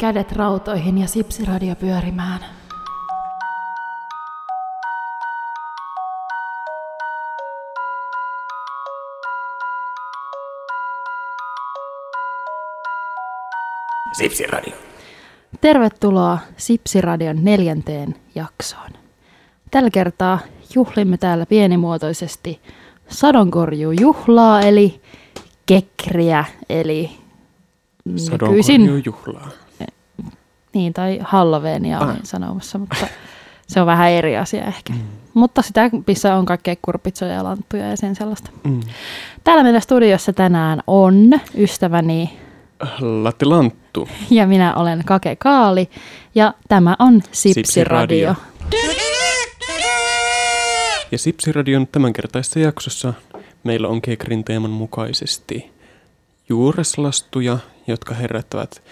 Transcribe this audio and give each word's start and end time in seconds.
Kädet 0.00 0.32
rautoihin 0.32 0.98
ja 0.98 1.06
sipsiradio 1.08 1.74
pyörimään. 1.76 2.40
Sipsiradio. 14.12 14.74
Tervetuloa 15.60 16.38
Sipsiradion 16.56 17.44
neljänteen 17.44 18.14
jaksoon. 18.34 18.90
Tällä 19.70 19.90
kertaa 19.90 20.38
juhlimme 20.74 21.16
täällä 21.16 21.46
pienimuotoisesti 21.46 22.60
sadonkorjuujuhlaa, 23.08 24.60
eli 24.60 25.00
kekriä, 25.66 26.44
eli 26.68 27.10
nykyisin, 28.04 28.24
Sadonkorjuujuhlaa. 28.24 29.67
Niin, 30.74 30.92
tai 30.92 31.18
Halloweenia 31.22 31.98
Ah. 31.98 32.08
olin 32.08 32.20
sanomassa, 32.26 32.78
mutta 32.78 33.06
se 33.66 33.80
on 33.80 33.86
vähän 33.86 34.10
eri 34.10 34.36
asia 34.36 34.64
ehkä. 34.64 34.92
Mm. 34.92 35.00
Mutta 35.34 35.62
sitä, 35.62 35.90
missä 36.06 36.34
on 36.34 36.46
kaikkea 36.46 36.74
kurpitsoja 36.82 37.32
ja 37.34 37.44
lanttuja 37.44 37.88
ja 37.88 37.96
sen 37.96 38.14
sellaista. 38.16 38.50
Mm. 38.64 38.80
Täällä 39.44 39.62
meillä 39.62 39.80
studiossa 39.80 40.32
tänään 40.32 40.82
on 40.86 41.30
ystäväni 41.58 42.38
Latte 43.00 43.46
Lanttu. 43.46 44.08
ja 44.30 44.46
minä 44.46 44.74
olen 44.74 45.02
Kake 45.06 45.36
Kaali 45.36 45.90
ja 46.34 46.54
tämä 46.68 46.96
on 46.98 47.22
Sipsiradio. 47.32 48.34
Sipsiradio. 48.34 48.34
Ja 51.12 51.18
Sipsiradion 51.18 51.86
tämänkertaisessa 51.86 52.58
jaksossa 52.60 53.14
meillä 53.64 53.88
on 53.88 54.02
Kekrin 54.02 54.44
teeman 54.44 54.70
mukaisesti 54.70 55.70
juureslastuja, 56.48 57.58
jotka 57.86 58.14
herättävät 58.14 58.82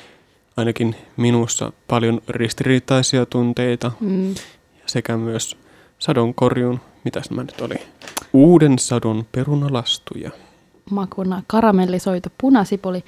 ainakin 0.56 0.96
minussa 1.16 1.72
paljon 1.88 2.20
ristiriitaisia 2.28 3.26
tunteita 3.26 3.92
Mm. 4.00 4.34
sekä 4.86 5.16
myös 5.16 5.56
sadonkorjuun, 5.98 6.80
mitäs 7.04 7.30
nämä 7.30 7.42
nyt 7.42 7.60
oli, 7.60 7.74
uuden 8.32 8.78
sadon 8.78 9.26
perunalastuja. 9.32 10.30
makuna 10.90 11.42
karamellisoitu 11.46 12.28
punasipuli. 12.38 13.04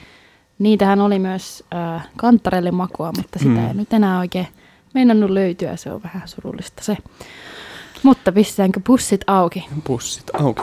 Niitähän 0.58 1.00
oli 1.00 1.18
myös 1.18 1.64
äh, 1.74 2.08
kantarellimakua, 2.16 3.12
mutta 3.16 3.38
sitä 3.38 3.50
Mm. 3.50 3.68
ei 3.68 3.74
nyt 3.74 3.92
enää 3.92 4.18
oikein 4.18 4.46
meinannut 4.94 5.30
löytyä. 5.30 5.76
Se 5.76 5.90
on 5.92 6.02
vähän 6.02 6.28
surullista 6.28 6.84
se. 6.84 6.96
Mutta 8.02 8.32
pistetäänkö 8.32 8.80
pussit 8.86 9.20
auki? 9.26 9.66
Pussit 9.84 10.30
auki. 10.40 10.62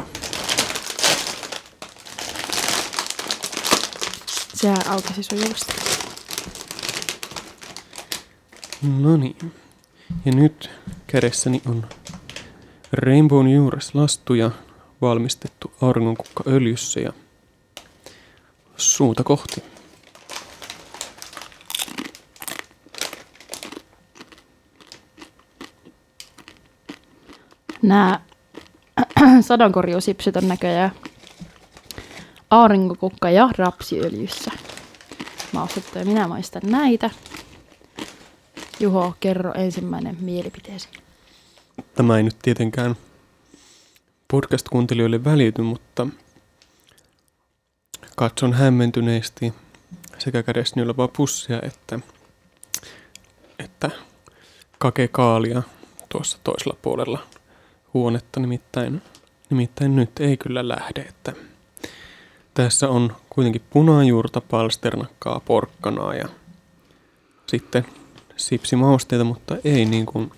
Sehän 4.53 4.88
aukesi 4.89 5.23
sujuvasti. 5.23 5.73
No 8.86 9.17
niin. 9.17 9.53
Ja 10.25 10.31
nyt 10.31 10.69
kädessäni 11.08 11.61
on 11.69 11.86
Rainbown 12.92 13.47
juureslastuja 13.47 14.52
valmistettu 15.02 15.73
auringonkukkaöljyssä 15.81 17.00
ja 17.00 17.14
suuta 18.77 19.23
kohti. 19.23 19.64
Nämä 27.81 28.20
sadonkorjuusipsit 29.42 30.36
on 30.36 30.47
näköjään 30.47 30.92
aurinkokukka 32.49 33.30
ja 33.30 33.49
rapsiöljyssä. 33.58 34.52
Maustettu 35.52 35.99
ja 35.99 36.05
minä 36.05 36.27
maistan 36.27 36.61
näitä. 36.66 37.09
Juho, 38.79 39.15
kerro 39.19 39.53
ensimmäinen 39.53 40.17
mielipiteesi. 40.19 40.89
Tämä 41.95 42.17
ei 42.17 42.23
nyt 42.23 42.35
tietenkään 42.41 42.95
podcast-kuuntelijoille 44.27 45.23
välity, 45.23 45.61
mutta 45.61 46.08
katson 48.15 48.53
hämmentyneesti 48.53 49.53
sekä 50.17 50.43
kädessäni 50.43 50.81
olevaa 50.81 51.08
pussia 51.08 51.61
että, 51.61 51.99
että 53.59 53.89
kakekaalia 54.77 55.64
tuossa 56.09 56.37
toisella 56.43 56.77
puolella 56.81 57.19
huonetta. 57.93 58.39
Nimittäin, 58.39 59.02
nimittäin 59.49 59.95
nyt 59.95 60.19
ei 60.19 60.37
kyllä 60.37 60.67
lähde, 60.67 61.02
että 61.02 61.33
tässä 62.53 62.89
on 62.89 63.15
kuitenkin 63.30 63.61
punajuurta, 63.69 64.41
palsternakkaa, 64.41 65.41
porkkanaa 65.45 66.15
ja 66.15 66.30
sitten 67.47 67.85
sipsimausteita, 68.37 69.23
mutta 69.25 69.57
ei 69.65 69.85
niin 69.85 70.05
kuin 70.05 70.31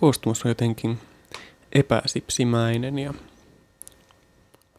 koostumus 0.00 0.44
on 0.44 0.48
jotenkin 0.50 0.98
epäsipsimäinen 1.72 2.98
ja 2.98 3.14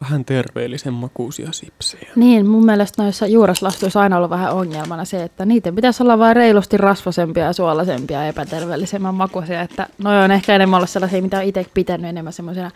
vähän 0.00 0.24
terveellisen 0.24 0.92
makuisia 0.92 1.52
sipsejä. 1.52 2.10
Niin, 2.16 2.46
mun 2.46 2.64
mielestä 2.66 3.02
noissa 3.02 3.26
juuraslastuissa 3.26 4.00
aina 4.00 4.16
ollut 4.16 4.30
vähän 4.30 4.52
ongelmana 4.52 5.04
se, 5.04 5.22
että 5.22 5.44
niiden 5.44 5.74
pitäisi 5.74 6.02
olla 6.02 6.18
vain 6.18 6.36
reilusti 6.36 6.76
rasvasempia 6.76 7.44
ja 7.44 7.52
suolaisempia 7.52 8.18
ja 8.22 8.28
epäterveellisemmän 8.28 9.14
makuisia. 9.14 9.62
Että 9.62 9.86
noi 9.98 10.24
on 10.24 10.30
ehkä 10.30 10.54
enemmän 10.54 10.76
ollut 10.78 10.90
sellaisia, 10.90 11.22
mitä 11.22 11.38
on 11.38 11.44
itse 11.44 11.66
pitänyt 11.74 12.08
enemmän 12.08 12.32
semmoisena 12.32 12.70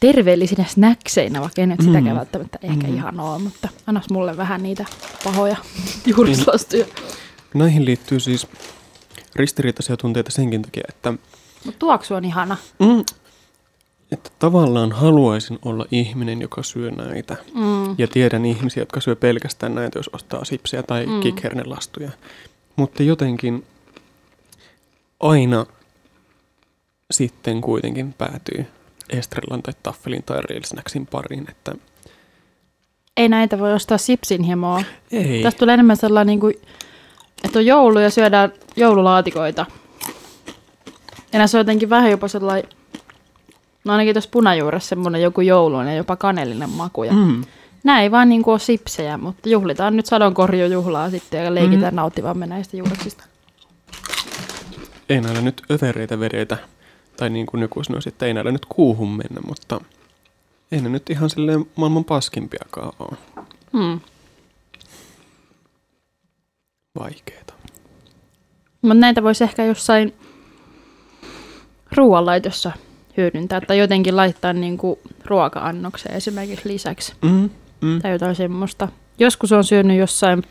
terveellisinä 0.00 0.64
snackseinä, 0.68 1.40
vaikka 1.40 1.60
ei 1.60 1.66
nyt 1.66 1.80
sitäkään 1.80 2.04
Mm. 2.04 2.16
välttämättä 2.16 2.58
ehkä 2.62 2.86
Mm. 2.86 2.94
ihan 2.94 3.20
ole, 3.20 3.38
mutta 3.38 3.68
annas 3.86 4.10
mulle 4.10 4.36
vähän 4.36 4.62
niitä 4.62 4.84
pahoja 5.24 5.56
juuraslastuja. 6.16 6.86
Näihin 7.58 7.84
liittyy 7.84 8.20
siis 8.20 8.46
ristiriitaisia 9.36 9.96
tunteita 9.96 10.30
senkin 10.30 10.62
takia, 10.62 10.82
että, 10.88 11.12
Mutta 11.64 11.78
tuoksu 11.78 12.14
on 12.14 12.24
ihana. 12.24 12.56
mm, 12.78 13.04
että 14.12 14.30
tavallaan 14.38 14.92
haluaisin 14.92 15.58
olla 15.64 15.86
ihminen, 15.90 16.40
joka 16.40 16.62
syö 16.62 16.90
näitä. 16.90 17.36
Mm. 17.54 17.94
Ja 17.98 18.06
tiedän 18.08 18.44
ihmisiä, 18.44 18.80
jotka 18.80 19.00
syö 19.00 19.16
pelkästään 19.16 19.74
näitä, 19.74 19.98
jos 19.98 20.10
ostaa 20.12 20.44
sipsejä 20.44 20.82
tai 20.82 21.06
Mm. 21.06 21.20
kikhernelastuja. 21.20 22.10
Mutta 22.76 23.02
jotenkin 23.02 23.64
aina 25.20 25.66
sitten 27.10 27.60
kuitenkin 27.60 28.12
päätyy 28.12 28.66
Estrellan 29.10 29.62
tai 29.62 29.74
Taffelin 29.82 30.22
tai 30.22 30.42
Real 30.50 30.62
Snacksin 30.64 31.06
pariin, 31.06 31.46
että 31.50 31.74
Ei 33.16 33.28
näitä 33.28 33.58
voi 33.58 33.72
ostaa 33.72 33.98
sipsin 33.98 34.42
hiemoa. 34.42 34.82
ei. 35.12 35.42
Tästä 35.42 35.58
tulee 35.58 35.74
enemmän 35.74 35.96
sellainen, 35.96 36.26
niin 36.26 36.40
kuin, 36.40 36.54
että 37.44 37.58
on 37.58 37.66
joulu 37.66 37.98
ja 37.98 38.10
syödään 38.10 38.52
joululaatikoita. 38.76 39.66
Ja 41.32 41.38
näissä 41.38 41.58
on 41.58 41.60
jotenkin 41.60 41.90
vähän 41.90 42.10
jopa 42.10 42.28
sellainen, 42.28 42.70
no 43.84 43.92
ainakin 43.92 44.14
tuossa 44.14 44.30
punajuuressa 44.32 44.88
semmoinen 44.88 45.22
joku 45.22 45.40
jouluinen 45.40 45.92
ja 45.92 45.96
jopa 45.96 46.16
kanellinen 46.16 46.70
maku. 46.70 47.04
Ja 47.04 47.12
Mm. 47.12 47.44
Nämä 47.84 48.02
ei 48.02 48.10
vaan 48.10 48.28
niin 48.28 48.42
kuin 48.42 48.52
ole 48.52 48.58
sipsejä, 48.58 49.16
mutta 49.18 49.48
juhlitaan 49.48 49.96
nyt 49.96 50.06
sadonkorjujuhlaa 50.06 51.10
sitten 51.10 51.44
ja 51.44 51.54
leikitään 51.54 51.94
Mm. 51.94 51.96
nauttivamme 51.96 52.46
näistä 52.46 52.76
juureksista. 52.76 53.24
Ei 55.08 55.20
näillä 55.20 55.40
nyt 55.40 55.62
övereitä 55.70 56.20
vedetä, 56.20 56.56
tai 57.16 57.30
niin 57.30 57.46
kuin 57.46 57.62
joku 57.62 57.84
sanoisi, 57.84 58.08
että 58.08 58.26
ei 58.26 58.34
näillä 58.34 58.50
nyt 58.52 58.66
kuuhun 58.68 59.08
mennä, 59.08 59.40
mutta 59.46 59.80
ei 60.72 60.80
ne 60.80 60.88
nyt 60.88 61.10
ihan 61.10 61.30
silleen 61.30 61.66
maailman 61.76 62.04
paskimpiakaan 62.04 62.92
ole. 62.98 63.16
Hmm. 63.72 64.00
Vaikeeta. 66.98 67.54
Mutta 68.82 68.94
näitä 68.94 69.22
voisi 69.22 69.44
ehkä 69.44 69.64
jossain 69.64 70.14
ruoanlaitossa 71.96 72.72
hyödyntää 73.16 73.60
tai 73.60 73.78
jotenkin 73.78 74.16
laittaa 74.16 74.52
niin 74.52 74.78
kuin 74.78 74.98
ruoka-annokseen 75.24 76.14
esimerkiksi 76.14 76.68
lisäksi. 76.68 77.12
Mm. 77.22 77.50
Mm. 77.80 78.02
tai 78.02 78.12
jotain 78.12 78.36
semmoista. 78.36 78.88
Joskus 79.18 79.52
on 79.52 79.64
syönyt 79.64 79.98
jossain 79.98 80.42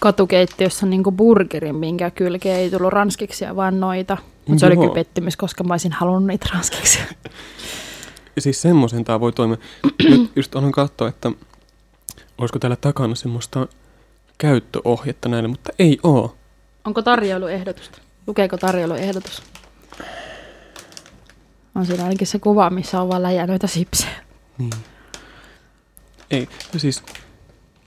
katukeittiössä 0.00 0.86
niin 0.86 1.02
burgerin, 1.16 1.76
minkä 1.76 2.10
kylkeen 2.10 2.60
ei 2.60 2.70
tullut 2.70 2.92
ranskiksia, 2.92 3.56
vaan 3.56 3.80
noita. 3.80 4.16
Mutta 4.46 4.60
se 4.60 4.66
oli 4.66 4.76
kyllä 4.76 4.94
pettymys, 4.94 5.36
koska 5.36 5.64
mä 5.64 5.74
olisin 5.74 5.92
halunnut 5.92 6.26
niitä 6.26 6.46
ranskiksia. 6.52 7.04
Siis 8.38 8.62
semmoisen 8.62 9.04
tämä 9.04 9.20
voi 9.20 9.32
toimia. 9.32 9.56
Nyt 10.08 10.30
just 10.36 10.52
katsoa, 10.72 11.08
että 11.08 11.32
olisiko 12.38 12.58
täällä 12.58 12.76
takana 12.76 13.14
semmoista 13.14 13.66
käyttöohjetta 14.38 15.28
näille, 15.28 15.48
mutta 15.48 15.72
ei 15.78 15.98
oo. 16.02 16.36
Onko 16.84 17.02
tarjoiluehdotusta? 17.02 17.98
Lukeeko 18.26 18.56
tarjoiluehdotus? 18.56 19.42
On 21.74 21.86
siinä 21.86 22.04
ainakin 22.04 22.26
se 22.26 22.38
kuva, 22.38 22.70
missä 22.70 23.00
on 23.00 23.08
vaan 23.08 23.22
läjä 23.22 23.46
noita 23.46 23.66
sipsejä. 23.66 24.24
Niin. 24.58 24.70
Ei. 26.30 26.48
Ja 26.72 26.80
siis 26.80 27.02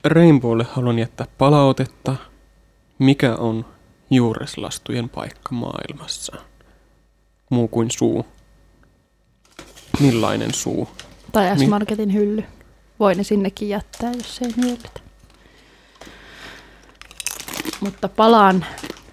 Rainbowlle 0.04 0.66
haluan 0.70 0.98
jättää 0.98 1.26
palautetta, 1.38 2.16
mikä 2.98 3.36
on 3.36 3.64
juureslastujen 4.10 5.08
paikka 5.08 5.54
maailmassa. 5.54 6.36
Muu 7.50 7.68
kuin 7.68 7.90
suu. 7.90 8.26
Millainen 10.00 10.54
suu? 10.54 10.88
Tai. 11.32 11.58
S-Marketin 11.58 12.14
hylly. 12.14 12.44
Voi 13.00 13.14
ne 13.14 13.22
sinnekin 13.22 13.68
jättää, 13.68 14.12
jos 14.12 14.42
ei 14.42 14.52
miellytä. 14.56 15.09
Mutta 17.80 18.08
palaan 18.08 18.64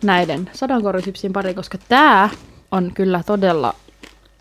näiden 0.04 0.50
sadonkorjusipsin 0.54 1.34
pari, 1.34 1.54
koska 1.54 1.78
tämä 1.90 2.30
on 2.72 2.92
kyllä 2.94 3.24
todella... 3.26 3.74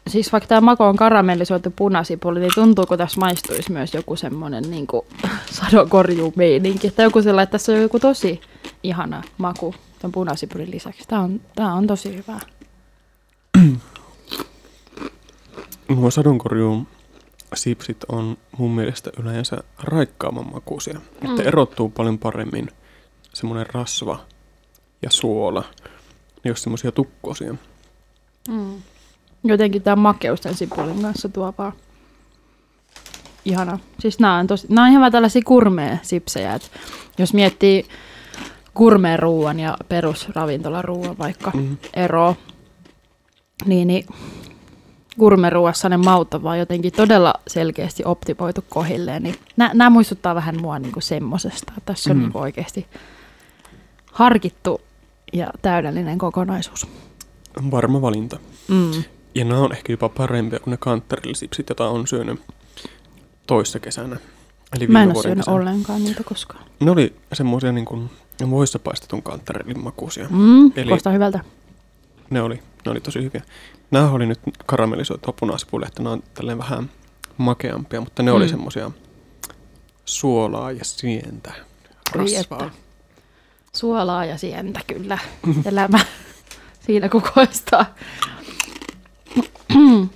Siis 0.07 0.33
vaikka 0.33 0.49
tämä 0.49 0.61
mako 0.61 0.89
on 0.89 0.97
karamellisoitu 0.97 1.71
punasipuli, 1.77 2.41
niin 2.41 2.53
tuntuuko 2.55 2.97
tässä 2.97 3.21
maistuisi 3.21 3.73
myös 3.73 3.95
joku 3.95 4.17
semmoinen 4.17 4.65
niin 4.71 4.87
sadonkorjumeininki. 5.61 6.91
Tai 6.91 7.07
joku 7.07 7.23
sellainen, 7.23 7.43
että 7.43 7.53
tässä 7.53 7.73
on 7.73 7.83
joku 7.83 8.01
tosi 8.01 8.41
ihana 8.83 9.23
maku 9.39 9.75
tämän 9.99 10.13
punasipulin 10.13 10.71
lisäksi. 10.71 11.09
Tämä 11.09 11.23
on, 11.23 11.41
tämä 11.55 11.75
on 11.75 11.87
tosi 11.87 12.17
hyvää. 12.17 12.41
Nuo 15.89 16.11
sadonkorjuun 16.11 16.87
sipsit 17.55 18.05
on 18.09 18.37
mun 18.59 18.71
mielestä 18.71 19.11
yleensä 19.21 19.57
raikkaamman 19.83 20.53
makuisia. 20.53 21.01
Mm. 21.21 21.31
Että 21.31 21.43
erottuu 21.43 21.89
paljon 21.89 22.19
paremmin 22.19 22.69
semmoinen 23.37 23.67
rasva 23.73 24.19
ja 25.03 25.11
suola, 25.11 25.65
jos 26.45 26.63
semmoisia 26.63 26.93
tukkosia. 26.93 27.55
Mm. 28.49 28.83
Jotenkin 29.45 29.83
tämä 29.83 29.97
makeus 29.97 30.41
tämän 30.41 30.57
sipulin 30.57 31.03
kanssa 31.03 31.29
tuo 31.29 31.55
vaan 31.59 31.73
ihana. 33.45 33.79
Siis 34.01 34.19
nämä 34.19 34.37
on, 34.37 34.47
tosi, 34.47 34.67
nämä 34.71 34.87
on 34.87 34.93
ihan 34.93 35.13
tällaisia 35.13 35.43
kurmea-sipsejä. 35.45 36.55
Et 36.55 36.71
jos 37.19 37.35
miettii 37.35 37.85
kurmeen 38.75 39.19
ruuan 39.19 39.61
ja 39.61 39.77
perusravintolaruuan 39.89 41.19
vaikka 41.19 41.51
mm. 41.55 41.77
ero, 41.95 42.37
niin, 43.67 43.89
niin 43.89 44.07
gurmeruuassa 45.19 45.89
ne 45.89 45.97
maut 45.97 46.35
on 46.35 46.43
vaan 46.43 46.59
jotenkin 46.59 46.93
todella 46.93 47.35
selkeästi 47.47 48.03
optimoitu 48.05 48.65
kohilleen. 48.69 49.23
Niin 49.23 49.37
nämä 49.57 49.91
muistuttaa 49.91 50.35
vähän 50.35 50.61
mua 50.61 50.79
niinku 50.79 51.01
semmosesta. 51.01 51.73
Tässä 51.85 52.11
on 52.11 52.17
mm. 52.17 52.23
niinku 52.23 52.39
oikeasti 52.39 52.87
harkittu 54.17 54.81
ja 55.33 55.47
täydellinen 55.63 56.19
kokonaisuus. 56.19 56.87
Varma 57.71 58.03
valinta. 58.03 58.39
Mm. 58.69 59.03
Ja 59.35 59.45
nämä 59.45 59.61
on 59.61 59.73
ehkä 59.73 59.93
jopa 59.93 60.09
parempia 60.09 60.59
kuin 60.59 60.71
ne 60.71 60.77
kantterillisipsit, 60.77 61.69
joita 61.69 61.89
on 61.89 62.07
syönyt 62.07 62.41
toissa 63.47 63.79
kesänä. 63.79 64.17
Eli 64.77 64.87
Mä 64.87 65.03
en 65.03 65.09
ole 65.09 65.23
syönyt 65.23 65.39
kesänä. 65.39 65.57
ollenkaan 65.57 66.05
niitä 66.05 66.25
koskaan. 66.25 66.65
Ne 66.81 66.91
oli 66.91 67.17
semmoisia 67.33 67.73
niin 67.73 67.85
kuin 67.85 68.11
voissa 68.51 68.79
paistetun 68.79 69.23
kantterillin 69.23 69.81
makuisia. 69.81 70.27
Mm, 70.31 70.67
Eli 70.77 71.13
hyvältä. 71.13 71.41
Ne 72.31 72.43
oli, 72.43 72.63
ne 72.85 72.91
oli 72.91 73.01
tosi 73.01 73.23
hyviä. 73.23 73.43
Nämä 73.91 74.11
oli 74.11 74.27
nyt 74.27 74.41
karamellisoitu 74.67 75.33
punaisipuli, 75.41 75.85
että 75.87 76.03
ne 76.03 76.09
on 76.09 76.23
tälleen 76.35 76.59
vähän 76.59 76.91
makeampia, 77.37 78.01
mutta 78.01 78.23
ne 78.23 78.31
mm. 78.31 78.37
oli 78.37 78.49
semmoisia 78.49 78.91
suolaa 80.05 80.73
ja 80.73 80.85
sientä, 80.85 81.53
rasvaa. 82.13 82.71
Suolaa 83.77 84.25
ja 84.25 84.39
sientä 84.39 84.81
kyllä, 84.87 85.19
elämä 85.71 85.99
siinä 86.81 87.09
kukoistaa. 87.09 87.87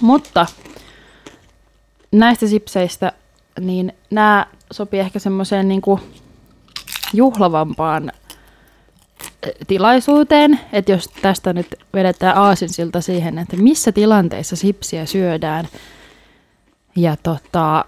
mutta 0.00 0.46
näistä 2.12 2.46
sipseistä, 2.46 3.12
niin 3.60 3.92
nämä 4.10 4.46
sopii 4.72 5.00
ehkä 5.00 5.18
semmoiseen 5.18 5.68
niin 5.68 5.82
juhlavampaan 7.12 8.12
tilaisuuteen, 9.66 10.60
että 10.72 10.92
jos 10.92 11.08
tästä 11.22 11.52
nyt 11.52 11.74
vedetään 11.94 12.36
aasinsilta 12.36 13.00
siihen, 13.00 13.38
että 13.38 13.56
missä 13.56 13.92
tilanteissa 13.92 14.56
sipsiä 14.56 15.06
syödään 15.06 15.68
ja 16.96 17.16
tota, 17.22 17.84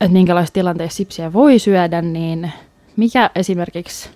että 0.00 0.12
minkälaisissa 0.12 0.54
tilanteissa 0.54 0.96
sipsiä 0.96 1.32
voi 1.32 1.58
syödä, 1.58 2.02
niin 2.02 2.52
mikä 2.96 3.30
esimerkiksi, 3.34 4.08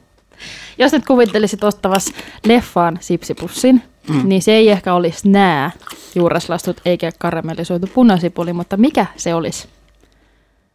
jos 0.79 0.93
nyt 0.93 1.07
kuvittelisit 1.07 1.65
ottavas 1.65 2.13
leffaan 2.45 2.99
sipsipussin, 3.01 3.83
mm. 4.09 4.29
niin 4.29 4.43
se 4.43 4.53
ei 4.53 4.69
ehkä 4.69 4.95
olisi 4.95 5.29
nää 5.29 5.71
juureslastut 6.15 6.81
eikä 6.85 7.11
karamellisoitu 7.19 7.87
punasipuli, 7.95 8.53
mutta 8.53 8.77
mikä 8.77 9.07
se 9.17 9.35
olisi? 9.35 9.69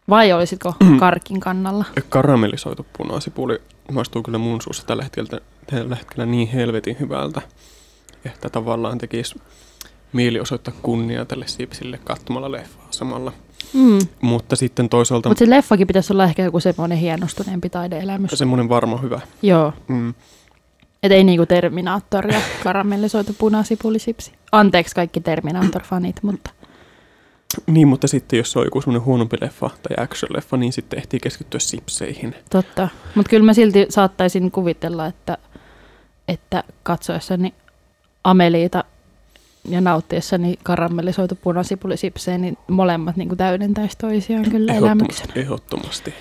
Vai 0.10 0.32
olisitko 0.32 0.74
mm. 0.84 1.00
karkin 1.00 1.40
kannalla? 1.40 1.86
Karamellisoitu 2.10 2.86
punasipuli 2.98 3.62
maistuu 3.92 4.24
kyllä 4.24 4.38
mun 4.38 4.62
suussa 4.62 4.86
tällä 4.86 5.04
hetkellä, 5.04 5.40
tällä 5.68 5.96
hetkellä 5.96 6.26
niin 6.26 6.48
helvetin 6.48 6.98
hyvältä, 7.00 7.42
että 8.26 8.50
tavallaan 8.50 8.98
tekisi 8.98 9.42
mieli 10.14 10.40
osoittaa 10.40 10.74
kunnia 10.82 11.26
tälle 11.26 11.48
sipsille 11.48 12.00
katsomalla 12.04 12.52
leffaa 12.52 12.88
samalla. 12.92 13.34
Mm. 13.74 14.00
Mutta 14.22 14.56
sitten 14.56 14.90
toisaalta... 14.90 15.30
Mutta 15.30 15.46
se 15.46 15.50
leffakin 15.50 15.88
pitäisi 15.88 16.14
olla 16.14 16.24
ehkä 16.24 16.44
joku 16.44 16.60
semmoinen 16.60 16.98
hienostuneempi 16.98 17.70
taideelämys. 17.70 18.32
Semmoinen 18.34 18.70
varma 18.70 18.98
hyvä. 18.98 19.22
Joo. 19.42 19.74
Mm. 19.88 20.14
Et 21.04 21.12
ei 21.12 21.24
niinku 21.24 21.46
Terminaattor 21.46 22.28
ja 22.34 22.42
karamellisoitu 22.64 23.36
punasipulisipsi. 23.38 24.32
Anteeksi 24.52 24.96
kaikki 24.96 25.20
Terminaattor-fanit, 25.20 26.16
mutta... 26.22 26.52
Niin, 27.68 27.88
mutta 27.88 28.08
sitten 28.08 28.38
jos 28.38 28.52
se 28.52 28.60
on 28.60 28.66
joku 28.66 28.82
semmoinen 28.82 29.06
huonompi 29.06 29.38
leffa 29.42 29.70
tai 29.70 30.06
action-leffa, 30.06 30.58
niin 30.58 30.74
sitten 30.74 31.00
ehtii 31.00 31.20
keskittyä 31.20 31.60
sipseihin. 31.60 32.36
Totta, 32.50 32.90
mutta 33.16 33.30
kyllä 33.30 33.46
mä 33.46 33.54
silti 33.54 33.86
saattaisin 33.90 34.52
kuvitella, 34.52 35.06
että, 35.06 35.38
että 36.28 36.64
katsoessani 36.84 37.54
Ameliita 38.24 38.84
ja 39.66 39.82
nauttiessani 39.82 40.60
karamellisoitu 40.64 41.36
punasipulisipsejä, 41.36 42.38
niin 42.38 42.58
molemmat 42.68 43.16
niin 43.16 43.38
täydentäisi 43.38 43.98
toisiaan 43.98 44.50
kyllä 44.52 44.74
elämyksenä. 44.74 45.34
Ehdottomasti. 45.36 46.14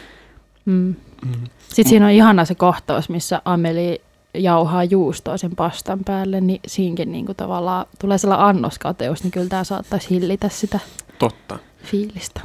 Mm. 0.64 0.94
Mm. 1.24 1.44
Sitten 1.68 1.88
siinä 1.88 2.06
on 2.06 2.12
ihana 2.12 2.44
se 2.44 2.54
kohtaus, 2.54 3.08
missä 3.08 3.42
Ameli 3.44 4.00
jauhaa 4.34 4.84
juustoa 4.84 5.36
sen 5.36 5.56
pastan 5.56 6.00
päälle, 6.04 6.40
niin 6.40 6.60
siinkin 6.66 7.12
niin 7.12 7.26
kuin 7.26 7.36
tavallaan 7.36 7.86
tulee 7.98 8.18
sellainen 8.18 8.46
annoskateus, 8.46 9.22
niin 9.22 9.30
kyllä 9.30 9.48
tämä 9.48 9.64
saattaisi 9.64 10.10
hillitä 10.10 10.48
sitä 10.48 10.80
Totta. 11.18 11.58
fiilistä. 11.82 12.40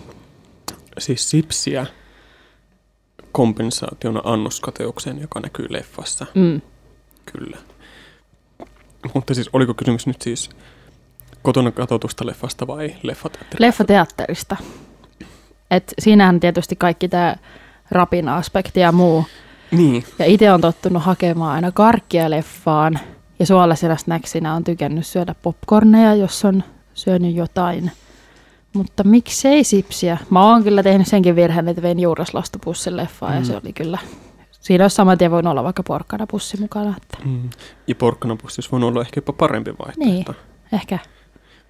Siis 0.97 1.29
sipsiä 1.29 1.85
kompensaationa 3.31 4.21
annoskateukseen, 4.23 5.21
joka 5.21 5.39
näkyy 5.39 5.65
leffassa. 5.69 6.25
Mm. 6.35 6.61
Kyllä. 7.25 7.57
Mutta 9.13 9.33
siis 9.33 9.49
oliko 9.53 9.73
kysymys 9.73 10.07
nyt 10.07 10.21
siis 10.21 10.49
kotona 11.45 11.71
katsotusta 11.71 12.25
leffasta 12.25 12.67
vai 12.67 12.95
leffateatterista? 13.03 13.65
Leffateatterista. 13.65 14.55
Et 15.71 15.93
siinähän 15.99 16.39
tietysti 16.39 16.75
kaikki 16.75 17.09
tämä 17.09 17.35
rapina-aspekti 17.91 18.79
ja 18.79 18.91
muu. 18.91 19.25
Niin. 19.71 20.03
Ja 20.19 20.25
itse 20.25 20.51
on 20.51 20.61
tottunut 20.61 21.03
hakemaan 21.03 21.55
aina 21.55 21.71
karkkia 21.71 22.29
leffaan. 22.29 22.99
Ja 23.39 23.45
suolaisena 23.45 23.97
snacksina 23.97 24.53
on 24.53 24.63
tykännyt 24.63 25.07
syödä 25.07 25.35
popcorneja, 25.41 26.15
jos 26.15 26.45
on 26.45 26.63
syönyt 26.93 27.35
jotain– 27.35 27.91
mutta 28.75 29.03
miksei 29.03 29.63
sipsiä? 29.63 30.17
Mä 30.29 30.49
oon 30.49 30.63
kyllä 30.63 30.83
tehnyt 30.83 31.07
senkin 31.07 31.35
virheen, 31.35 31.67
että 31.67 31.81
vein 31.81 31.99
juuraslastupussin 31.99 32.97
leffaan 32.97 33.33
mm. 33.33 33.39
ja 33.39 33.45
se 33.45 33.53
mm. 33.53 33.59
oli 33.63 33.73
kyllä... 33.73 33.97
Siinä 34.51 34.83
olisi 34.83 34.95
saman 34.95 35.17
tien 35.17 35.31
voinut 35.31 35.51
olla 35.51 35.63
vaikka 35.63 35.83
porkkanapussi 35.83 36.61
mukana. 36.61 36.93
Että. 36.97 37.17
Mm. 37.25 37.49
Ja 37.87 37.95
porkkanapussissa 37.95 38.71
voi 38.71 38.83
olla 38.83 39.01
ehkä 39.01 39.17
jopa 39.17 39.33
parempi 39.33 39.71
vaihtoehto. 39.71 40.31
Niin, 40.31 40.79
ehkä. 40.81 40.99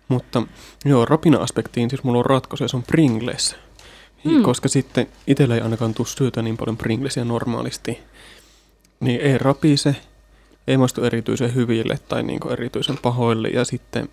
Mutta 0.07 0.43
joo, 0.85 1.05
rapina-aspektiin 1.05 1.89
siis 1.89 2.03
mulla 2.03 2.19
on 2.19 2.25
ratkaisu 2.25 2.63
ja 2.63 2.67
se 2.67 2.77
on 2.77 2.83
Pringles. 2.83 3.55
Mm. 4.23 4.43
Koska 4.43 4.67
sitten 4.67 5.07
itsellä 5.27 5.55
ei 5.55 5.61
ainakaan 5.61 5.93
tule 5.93 6.07
syötä 6.07 6.41
niin 6.41 6.57
paljon 6.57 6.77
Pringlesia 6.77 7.25
normaalisti. 7.25 7.99
Niin 8.99 9.21
ei 9.21 9.37
rapise, 9.37 9.95
ei 10.67 10.77
maistu 10.77 11.03
erityisen 11.03 11.55
hyville 11.55 11.99
tai 12.07 12.23
niin 12.23 12.51
erityisen 12.51 12.97
pahoille. 12.97 13.47
Ja 13.47 13.65
sitten 13.65 14.09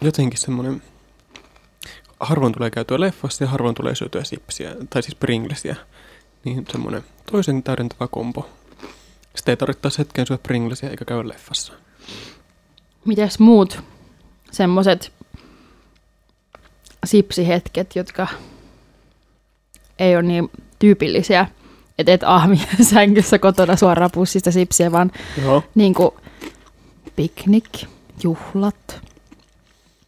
jotenkin 0.00 0.38
semmoinen 0.38 0.82
harvoin 2.20 2.52
tulee 2.52 2.70
käytyä 2.70 3.00
leffassa 3.00 3.44
ja 3.44 3.48
harvoin 3.48 3.74
tulee 3.74 3.94
syötyä 3.94 4.24
sipsiä, 4.24 4.76
tai 4.90 5.02
siis 5.02 5.14
Pringlesia. 5.14 5.76
Niin 6.44 6.64
semmoinen 6.72 7.04
toisen 7.32 7.62
täydentävä 7.62 8.08
kombo. 8.08 8.48
Sitten 9.36 9.52
ei 9.52 9.56
tarvittaisi 9.56 9.98
hetken 9.98 10.26
syödä 10.26 10.42
Pringlesia 10.42 10.90
eikä 10.90 11.04
käydä 11.04 11.28
leffassa. 11.28 11.72
Mitäs 13.04 13.38
muut 13.38 13.82
semmoiset 14.50 15.12
sipsihetket, 17.06 17.96
jotka 17.96 18.26
ei 19.98 20.16
ole 20.16 20.22
niin 20.22 20.50
tyypillisiä, 20.78 21.46
että 21.98 22.12
et 22.12 22.22
ahmi 22.24 22.60
sängyssä 22.90 23.38
kotona 23.38 23.76
suoraan 23.76 24.10
pussista 24.10 24.52
sipsiä, 24.52 24.92
vaan 24.92 25.10
Joo. 25.42 25.62
niin 25.74 25.94
kuin 25.94 26.10
piknik, 27.16 27.68
juhlat. 28.22 29.00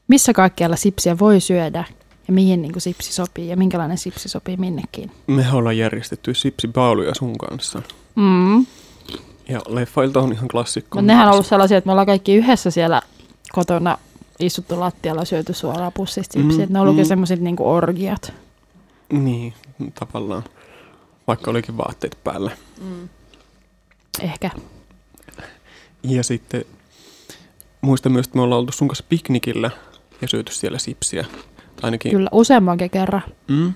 Missä 0.09 0.33
kaikkialla 0.33 0.77
sipsiä 0.77 1.19
voi 1.19 1.41
syödä 1.41 1.85
ja 2.29 2.35
mihin 2.35 2.63
niin 2.63 2.73
kuin 2.73 2.83
sipsi 2.83 3.13
sopii 3.13 3.49
ja 3.49 3.57
minkälainen 3.57 3.99
sipsi 3.99 4.29
sopii 4.29 4.57
minnekin. 4.57 5.11
Me 5.27 5.47
ollaan 5.53 5.79
järjestetty 5.79 6.35
sipsibauluja 6.35 7.15
sun 7.15 7.39
kanssa. 7.39 7.83
Mm. 8.15 8.67
Ja 9.49 9.61
leffailta 9.69 10.21
on 10.21 10.33
ihan 10.33 10.49
klassikko. 10.49 10.99
Mutta 10.99 11.07
nehän 11.07 11.27
on 11.27 11.33
ollut 11.33 11.47
sellaisia, 11.47 11.79
että 11.79 11.89
me 11.89 11.93
ollaan 11.93 12.07
kaikki 12.07 12.35
yhdessä 12.35 12.71
siellä 12.71 13.03
kotona 13.53 13.99
istuttu 14.43 14.81
lattialla 14.81 15.25
syöty 15.25 15.53
suoraan 15.53 15.93
pussista. 15.93 16.39
Mm, 16.39 16.49
ne 16.69 16.81
on 16.81 16.89
ollut 16.89 16.97
mm. 16.97 17.05
semmoiset 17.05 17.41
niin 17.41 17.57
orgiat. 17.59 18.33
Niin, 19.13 19.55
tavallaan. 20.01 20.45
vaikka 21.27 21.51
olikin 21.51 21.77
vaatteet 21.77 22.19
päällä. 22.25 22.51
Ehkä. 24.23 24.51
Ja 26.03 26.23
sitten 26.25 26.65
muistan 27.81 28.13
myös, 28.13 28.27
että 28.27 28.39
me 28.39 28.43
ollaan 28.43 28.59
oltu 28.59 28.73
sun 28.73 28.89
kanssa 28.89 29.05
piknikillä 29.09 29.71
ja 30.23 30.29
syöty 30.29 30.55
siellä 30.55 30.79
sipsiä. 30.79 31.23
Tai 31.23 31.83
ainakin, 31.83 32.13
Kyllä, 32.13 32.29
useammankin 32.33 32.91
kerran. 32.91 33.23
Mm? 33.49 33.75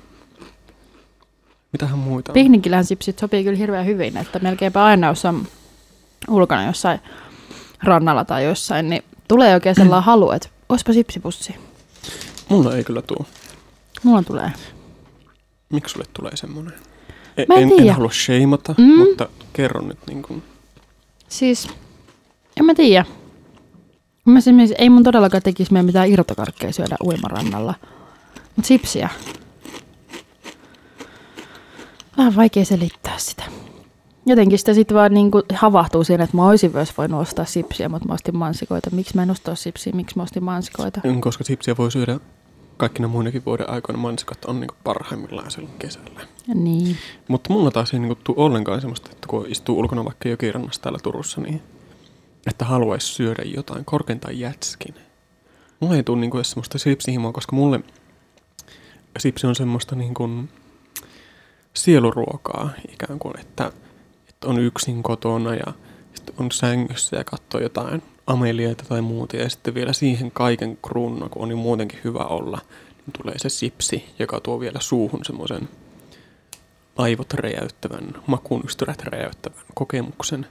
Mitähän 1.72 1.98
muita 1.98 2.32
on? 2.32 2.34
Piknikillähän 2.34 2.84
sipsit 2.84 3.18
sopii 3.18 3.44
kyllä 3.44 3.58
hirveän 3.58 3.86
hyvin, 3.86 4.16
että 4.16 4.38
melkeinpä 4.38 4.84
aina, 4.84 5.06
jos 5.06 5.24
on 5.24 5.46
ulkona 6.28 6.66
jossain 6.66 7.00
rannalla 7.82 8.24
tai 8.24 8.44
jossain, 8.44 8.90
niin 8.90 9.04
tulee 9.28 9.54
oikein 9.54 9.74
sellainen 9.74 10.04
halu, 10.10 10.30
että 10.30 10.48
olisipa 10.68 10.92
sipsipussi. 10.92 11.54
Mulla 12.48 12.76
ei 12.76 12.84
kyllä 12.84 13.02
tuu. 13.02 13.26
Mulla 14.02 14.22
tulee. 14.22 14.52
Miksi 15.72 15.92
sulle 15.92 16.04
tulee 16.12 16.36
semmoinen? 16.36 16.74
En, 17.36 17.46
Mä 17.48 17.54
en 17.54 17.72
en, 17.72 17.88
en 17.88 17.94
halua 17.94 18.10
sheimata, 18.12 18.74
Mm. 18.78 18.84
mutta 18.98 19.28
kerron 19.52 19.88
nyt 19.88 19.98
niin 20.06 20.22
kuin, 20.22 20.42
Siis, 21.28 21.68
en 22.56 22.64
mä 22.64 22.74
tiedä. 22.74 23.04
Mä 24.24 24.38
esimerkiksi, 24.38 24.74
ei 24.78 24.90
mun 24.90 25.02
todellakaan 25.02 25.42
tekisi 25.42 25.72
meidän 25.72 25.86
mitään 25.86 26.08
irtokarkkeja 26.08 26.72
syödä 26.72 26.96
uimarannalla. 27.04 27.74
Mutta 28.56 28.68
sipsiä. 28.68 29.08
Vähän 32.16 32.36
vaikea 32.36 32.64
selittää 32.64 33.18
sitä. 33.18 33.44
Jotenkin 34.26 34.58
sitä 34.58 34.74
sitten 34.74 34.96
vaan 34.96 35.14
niinku 35.14 35.42
havahtuu 35.54 36.04
siihen, 36.04 36.20
että 36.20 36.36
mä 36.36 36.46
olisin 36.46 36.70
myös 36.74 36.98
voinut 36.98 37.20
ostaa 37.20 37.44
sipsiä, 37.44 37.88
mutta 37.88 38.08
mä 38.08 38.14
ostin 38.14 38.36
mansikoita. 38.36 38.90
Miksi 38.90 39.16
mä 39.16 39.22
en 39.22 39.30
ostaa 39.30 39.54
sipsiä, 39.54 39.92
miksi 39.96 40.16
mä 40.16 40.22
ostin 40.22 40.44
mansikoita? 40.44 41.00
koska 41.20 41.44
sipsiä 41.44 41.76
voi 41.76 41.90
syödä 41.92 42.20
kaikkina 42.76 43.08
muinakin 43.08 43.44
vuoden 43.46 43.70
aikoina. 43.70 43.98
Mansikat 43.98 44.44
on 44.44 44.60
niin 44.60 44.68
kuin 44.68 44.78
parhaimmillaan 44.84 45.50
silloin 45.50 45.74
kesällä. 45.78 46.20
Niin. 46.54 46.96
Mutta 47.28 47.52
mulla 47.52 47.70
taas 47.70 47.94
ei 47.94 48.00
niin 48.00 48.16
tuu 48.24 48.34
ollenkaan 48.38 48.80
semmoista, 48.80 49.10
että 49.12 49.26
kun 49.28 49.46
istuu 49.48 49.78
ulkona 49.78 50.04
vaikka 50.04 50.28
jokirannassa 50.28 50.82
täällä 50.82 50.98
Turussa, 51.02 51.40
niin 51.40 51.62
että 52.46 52.64
haluaisi 52.64 53.06
syödä 53.06 53.42
jotain, 53.56 53.84
korkeintaan 53.84 54.38
jätskin. 54.38 54.94
Mulla 55.80 55.96
ei 55.96 56.02
tule 56.02 56.20
niin 56.20 56.36
edes 56.36 56.50
semmoista 56.50 56.78
sipsihimoa, 56.78 57.32
koska 57.32 57.56
mulle 57.56 57.80
sipsi 59.18 59.46
on 59.46 59.54
semmoista 59.54 59.96
niin 59.96 60.14
kuin 60.14 60.48
sieluruokaa 61.74 62.70
ikään 62.92 63.18
kuin, 63.18 63.40
että, 63.40 63.72
että 64.44 64.50
on 64.50 64.58
yksin 64.58 65.02
kotona 65.02 65.54
ja 65.54 65.72
sitten 66.14 66.34
on 66.38 66.52
sängyssä 66.52 67.16
ja 67.16 67.24
katsoo 67.24 67.60
jotain 67.60 68.02
ameliaita 68.26 68.84
tai 68.88 69.00
muuta 69.00 69.36
ja 69.36 69.48
sitten 69.50 69.74
vielä 69.74 69.92
siihen 69.92 70.30
kaiken 70.30 70.78
kruununa, 70.82 71.28
kun 71.28 71.42
on 71.42 71.50
jo 71.50 71.56
muutenkin 71.56 72.00
hyvä 72.04 72.24
olla, 72.24 72.58
niin 72.96 73.12
tulee 73.22 73.38
se 73.38 73.48
sipsi, 73.48 74.04
joka 74.18 74.40
tuo 74.40 74.60
vielä 74.60 74.80
suuhun 74.80 75.24
semmoisen 75.24 75.68
aivot 76.96 77.34
räjäyttävän, 77.34 78.14
makuunystyrät 78.26 79.02
räjäyttävän 79.02 79.62
kokemuksen. 79.74 80.46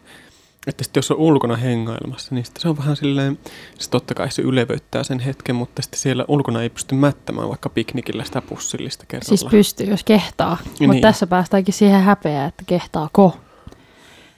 Että 0.68 0.84
sitten 0.84 1.00
jos 1.02 1.12
on 1.12 1.18
ulkona 1.18 1.56
hengailmassa, 1.56 2.36
niin 2.36 2.46
sitten 2.46 2.62
se 2.62 2.70
on 2.70 2.78
vähän 2.78 2.96
silleen, 2.96 3.40
se 3.80 3.90
totta 3.90 4.14
kai 4.14 4.32
se 4.32 4.42
ylevöittää 4.42 5.04
sen 5.04 5.20
hetken, 5.20 5.56
mutta 5.56 5.82
sitten 5.82 6.00
siellä 6.00 6.26
ulkona 6.28 6.62
ei 6.62 6.70
pysty 6.70 6.96
mättämään 6.96 7.50
vaikka 7.50 7.70
piknikillä 7.70 8.24
sitä 8.24 8.42
pussillista 8.42 9.06
kerralla. 9.08 9.30
Siis 9.30 9.46
pystyy, 9.52 9.88
jos 9.88 10.04
kehtaa. 10.04 10.58
Mutta 10.66 10.84
Niin. 10.88 11.02
tässä 11.02 11.28
päästäänkin 11.28 11.74
siihen 11.74 12.02
häpeään, 12.02 12.50
että 12.50 12.64
kehtaako. 12.68 13.38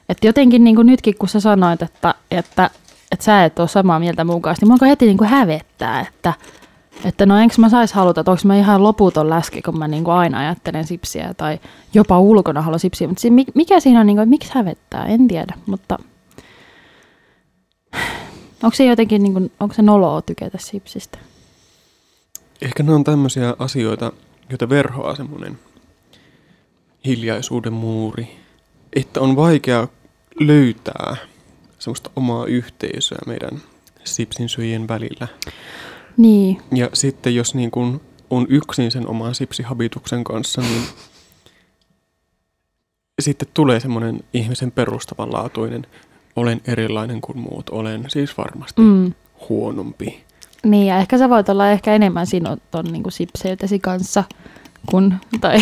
Että 0.10 0.28
jotenkin 0.28 0.64
niin 0.64 0.76
kuin 0.76 0.88
nytkin, 0.88 1.16
kun 1.20 1.30
sä 1.30 1.40
sanoit, 1.40 1.82
että, 1.82 2.16
että, 2.32 2.70
että 3.12 3.26
sä 3.26 3.46
et 3.46 3.60
ole 3.60 3.68
samaa 3.68 4.00
mieltä 4.00 4.26
kanssa, 4.42 4.66
niin 4.66 4.78
mua 4.82 4.88
heti 4.88 5.06
niin 5.06 5.18
kuin 5.18 5.30
hävettää, 5.30 6.02
että, 6.02 6.34
että 7.06 7.26
no 7.26 7.38
enkö 7.38 7.56
mä 7.58 7.70
sais 7.70 7.94
haluta, 7.94 8.22
että 8.22 8.32
onko 8.32 8.42
mä 8.46 8.58
ihan 8.58 8.84
loputon 8.84 9.30
läski, 9.30 9.62
kun 9.62 9.80
mä 9.80 9.88
niin 9.88 10.04
kuin 10.04 10.14
aina 10.14 10.40
ajattelen 10.40 10.88
sipsiä 10.88 11.34
tai 11.34 11.60
jopa 11.94 12.20
ulkona 12.20 12.62
haluan 12.62 12.80
sipsiä. 12.80 13.08
Mutta 13.08 13.22
mikä 13.56 13.80
siinä 13.80 14.00
on, 14.00 14.06
niin 14.06 14.18
kuin, 14.18 14.24
että 14.24 14.30
miksi 14.30 14.52
hävettää, 14.56 15.06
en 15.06 15.28
tiedä, 15.28 15.54
mutta 15.66 15.98
onko 18.64 18.76
se 18.76 18.86
jotenkin, 18.86 19.24
niin 19.24 19.34
kuin, 19.34 19.52
onko 19.60 19.76
se 19.76 19.82
noloa 19.82 20.22
tykätä 20.22 20.58
sipsistä? 20.62 21.18
Ehkä 22.62 22.84
ne 22.84 22.94
on 22.94 23.04
tämmöisiä 23.04 23.56
asioita, 23.60 24.12
joita 24.50 24.70
verhoaa 24.70 25.16
semmoinen 25.16 25.60
hiljaisuuden 27.06 27.74
muuri, 27.74 28.28
että 28.94 29.22
on 29.22 29.36
vaikea 29.36 29.88
löytää 30.40 31.16
semmoista 31.80 32.10
omaa 32.16 32.46
yhteisöä 32.46 33.20
meidän 33.26 33.62
sipsin 34.04 34.50
syöjien 34.50 34.88
välillä. 34.88 35.28
Niin, 36.18 36.62
Ja 36.72 36.90
sitten 36.94 37.36
jos 37.36 37.56
niin 37.56 37.72
kuin 37.72 38.02
on 38.30 38.46
yksin 38.50 38.92
sen 38.92 39.08
oman 39.08 39.36
sipsihabituksen 39.36 40.24
kanssa, 40.24 40.62
niin 40.62 40.82
sitten 43.22 43.48
tulee 43.54 43.80
semmoinen 43.80 44.20
ihmisen 44.34 44.72
perustavanlaatuinen, 44.72 45.88
olen 46.36 46.62
erilainen 46.68 47.22
kuin 47.22 47.38
muut, 47.38 47.70
olen 47.70 48.06
siis 48.08 48.38
varmasti 48.38 48.82
mm. 48.82 49.14
huonompi. 49.50 50.24
Niin, 50.64 50.88
ja 50.88 50.98
ehkä 50.98 51.18
sä 51.18 51.30
voit 51.30 51.50
olla 51.50 51.70
ehkä 51.70 51.96
enemmän 51.96 52.28
sinun 52.28 52.62
ton 52.72 52.86
niin 52.86 53.04
sipseytesi 53.10 53.80
kanssa 53.80 54.24
kuin, 54.86 55.16
tai 55.42 55.58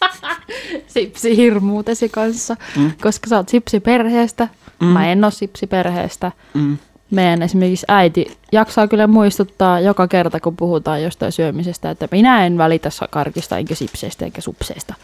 sipsihirmuutesi 0.94 2.08
kanssa, 2.08 2.56
Mm. 2.76 2.92
koska 3.02 3.28
sä 3.28 3.36
oot 3.36 3.48
sipsiperheestä, 3.48 4.48
Mm. 4.80 4.86
mä 4.86 5.08
en 5.12 5.24
oo 5.24 5.30
sipsiperheestä. 5.30 6.32
Mm. 6.54 6.78
Meidän 7.10 7.42
esimerkiksi 7.42 7.86
äiti 7.88 8.38
jaksaa 8.52 8.88
kyllä 8.88 9.06
muistuttaa 9.06 9.80
joka 9.80 10.08
kerta, 10.08 10.40
kun 10.40 10.56
puhutaan 10.56 11.02
jostain 11.02 11.32
syömisestä, 11.32 11.90
että 11.90 12.08
minä 12.10 12.46
en 12.46 12.58
välitä 12.58 12.88
karkista, 13.10 13.58
enkä 13.58 13.74
sipseistä, 13.74 14.24
enkä 14.24 14.40
supseista. 14.40 14.94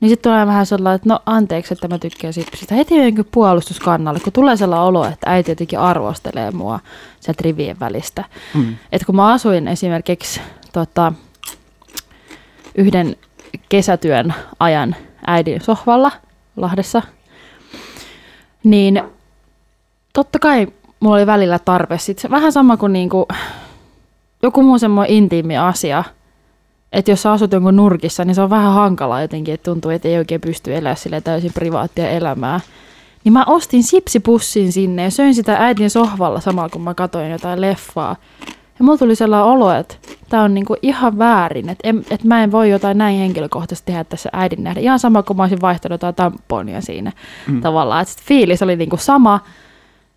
Niin 0.00 0.08
sitten 0.08 0.30
tulee 0.32 0.46
vähän 0.46 0.66
sellainen, 0.66 0.96
että 0.96 1.08
no 1.08 1.20
anteeksi, 1.26 1.74
että 1.74 1.88
mä 1.88 1.98
tykkään 1.98 2.32
sipsistä. 2.32 2.74
Heti 2.74 2.96
jotenkin 2.96 3.24
puolustuskannalle, 3.32 4.20
kun 4.20 4.32
tulee 4.32 4.56
sellainen 4.56 4.86
olo, 4.86 5.04
että 5.04 5.30
äiti 5.30 5.50
jotenkin 5.50 5.78
arvostelee 5.78 6.50
mua 6.50 6.80
sieltä 7.20 7.42
rivien 7.44 7.80
välistä. 7.80 8.24
Mm. 8.54 8.76
Et 8.92 9.04
kun 9.04 9.16
mä 9.16 9.32
asuin 9.32 9.68
esimerkiksi 9.68 10.40
tota, 10.72 11.12
yhden 12.74 13.16
kesätyön 13.70 14.34
ajan 14.58 14.96
äidin 15.26 15.60
sohvalla 15.60 16.12
Lahdessa, 16.56 17.02
niin 18.64 19.02
totta 20.12 20.38
kai 20.38 20.66
mulla 21.00 21.16
oli 21.16 21.26
välillä 21.26 21.58
tarve. 21.58 21.98
Sit 21.98 22.18
se 22.18 22.30
vähän 22.30 22.52
sama 22.52 22.76
kuin 22.76 22.92
niinku, 22.92 23.28
joku 24.42 24.62
muu 24.62 24.78
semmoinen 24.78 25.16
intiimi 25.16 25.58
asia, 25.58 26.04
että 26.92 27.10
jos 27.10 27.22
sä 27.22 27.32
asut 27.32 27.52
jonkun 27.52 27.76
nurkissa, 27.76 28.24
niin 28.24 28.34
se 28.34 28.42
on 28.42 28.50
vähän 28.50 28.74
hankalaa 28.74 29.22
jotenkin, 29.22 29.54
että 29.54 29.64
tuntuu, 29.64 29.90
että 29.90 30.08
ei 30.08 30.18
oikein 30.18 30.40
pysty 30.40 30.76
elämään 30.76 30.96
sille 30.96 31.20
täysin 31.20 31.52
privaattia 31.54 32.10
elämää. 32.10 32.60
Niin 33.24 33.32
mä 33.32 33.44
ostin 33.44 33.82
sipsipussin 33.82 34.72
sinne 34.72 35.02
ja 35.02 35.10
söin 35.10 35.34
sitä 35.34 35.56
äidin 35.56 35.90
sohvalla 35.90 36.40
samalla, 36.40 36.68
kun 36.68 36.82
mä 36.82 36.94
katsoin 36.94 37.30
jotain 37.30 37.60
leffaa. 37.60 38.16
Ja 38.80 38.84
mulla 38.84 38.98
tuli 38.98 39.14
sellainen 39.14 39.46
olo, 39.46 39.72
että 39.72 39.94
tämä 40.28 40.42
on 40.42 40.54
niinku 40.54 40.76
ihan 40.82 41.18
väärin, 41.18 41.68
että, 41.68 41.88
että 42.10 42.28
mä 42.28 42.42
en 42.42 42.52
voi 42.52 42.70
jotain 42.70 42.98
näin 42.98 43.18
henkilökohtaisesti 43.18 43.86
tehdä 43.86 44.04
tässä 44.04 44.30
äidin 44.32 44.64
nähdä. 44.64 44.80
Ihan 44.80 44.98
sama 44.98 45.22
kuin 45.22 45.36
mä 45.36 45.42
olisin 45.42 45.60
vaihtanut 45.60 45.94
jotain 45.94 46.14
tamponia 46.14 46.80
siinä 46.80 47.12
mm. 47.46 47.60
tavallaan. 47.60 48.02
Että 48.02 48.14
fiilis 48.26 48.62
oli 48.62 48.76
niinku 48.76 48.96
sama 48.96 49.40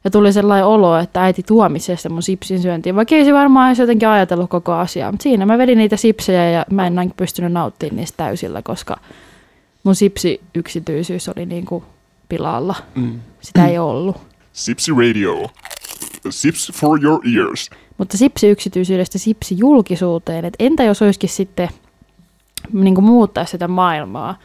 ja 0.03 0.11
tuli 0.11 0.33
sellainen 0.33 0.65
olo, 0.65 0.97
että 0.97 1.23
äiti 1.23 1.43
tuomitsee 1.43 1.97
sitä 1.97 2.09
mun 2.09 2.23
sipsin 2.23 2.61
syöntiin. 2.61 2.95
Vaikka 2.95 3.15
ei 3.15 3.25
se 3.25 3.33
varmaan 3.33 3.67
edes 3.69 3.79
jotenkin 3.79 4.07
ajatellut 4.07 4.49
koko 4.49 4.73
asiaa. 4.73 5.11
Mutta 5.11 5.23
siinä 5.23 5.45
mä 5.45 5.57
vedin 5.57 5.77
niitä 5.77 5.97
sipsejä 5.97 6.49
ja 6.49 6.65
mä 6.71 6.87
en 6.87 6.95
näin 6.95 7.13
pystynyt 7.17 7.51
nauttimaan 7.51 7.95
niistä 7.95 8.17
täysillä, 8.17 8.61
koska 8.61 8.97
mun 9.83 9.95
sipsi 9.95 10.41
yksityisyys 10.55 11.29
oli 11.29 11.45
niinku 11.45 11.83
pilalla. 12.29 12.75
Mm. 12.95 13.19
Sitä 13.41 13.67
ei 13.67 13.77
ollut. 13.77 14.17
Sipsy 14.53 14.91
Radio. 14.91 15.49
Sips 16.29 16.71
for 16.75 17.03
your 17.03 17.19
ears. 17.37 17.69
Mutta 17.97 18.17
sipsi 18.17 18.47
yksityisyydestä 18.47 19.17
sipsi 19.17 19.55
julkisuuteen. 19.57 20.45
Et 20.45 20.53
entä 20.59 20.83
jos 20.83 21.01
olisikin 21.01 21.29
sitten 21.29 21.69
niin 22.73 22.95
kuin 22.95 23.05
muuttaa 23.05 23.45
sitä 23.45 23.67
maailmaa? 23.67 24.39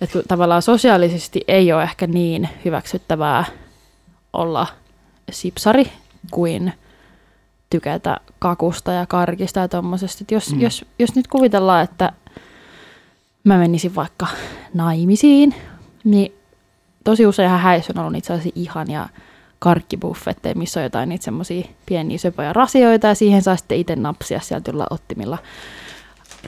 Että 0.00 0.12
kun 0.12 0.22
tavallaan 0.28 0.62
sosiaalisesti 0.62 1.40
ei 1.48 1.72
ole 1.72 1.82
ehkä 1.82 2.06
niin 2.06 2.48
hyväksyttävää 2.64 3.44
olla 4.32 4.66
sipsari 5.30 5.92
kuin 6.30 6.72
tykätä 7.70 8.16
kakusta 8.38 8.92
ja 8.92 9.06
karkista 9.06 9.60
ja 9.60 9.68
tommosesta. 9.68 10.24
Et 10.24 10.30
Jos, 10.30 10.52
Mm. 10.52 10.60
jos, 10.60 10.84
jos 10.98 11.14
nyt 11.14 11.28
kuvitellaan, 11.28 11.84
että 11.84 12.12
mä 13.44 13.58
menisin 13.58 13.94
vaikka 13.94 14.26
naimisiin, 14.74 15.54
niin 16.04 16.34
tosi 17.04 17.26
useinhan 17.26 17.60
häissä 17.60 17.92
on 17.96 18.00
ollut 18.00 18.12
niitä 18.12 18.26
sellaisia 18.26 18.52
ihania 18.54 19.08
karkkibuffetteja, 19.58 20.54
missä 20.54 20.80
on 20.80 20.84
jotain 20.84 21.08
niitä 21.08 21.24
semmoisia 21.24 21.68
pieniä 21.86 22.18
söpöjä 22.18 22.52
rasioita 22.52 23.06
ja 23.06 23.14
siihen 23.14 23.42
saa 23.42 23.56
sitten 23.56 23.78
itse 23.78 23.96
napsia 23.96 24.40
sieltä 24.40 24.70
jolla 24.70 24.86
ottimilla 24.90 25.38